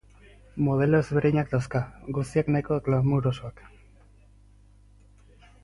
Modelo 0.67 1.01
ezberdinak 1.03 1.51
dauzka, 1.51 1.81
guztiak 2.17 2.49
nahiko 2.55 2.79
glamourosoak. 2.89 3.63